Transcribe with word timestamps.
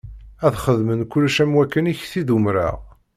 Ad 0.45 0.55
xedmen 0.63 1.01
kullec 1.11 1.37
am 1.43 1.55
wakken 1.57 1.89
i 1.91 1.93
k-t-id-umṛeɣ. 1.99 2.75